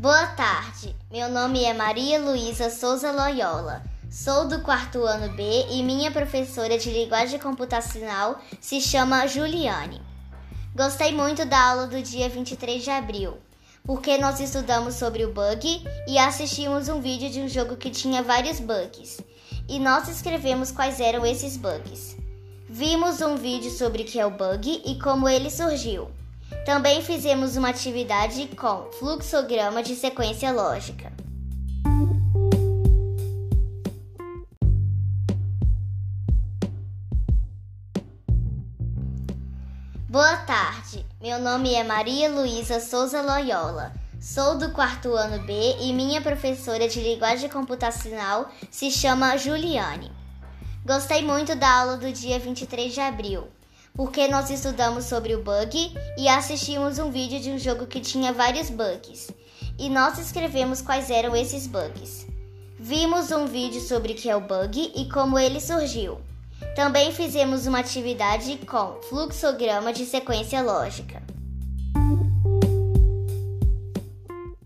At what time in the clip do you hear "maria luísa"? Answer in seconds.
1.74-2.70, 41.84-42.80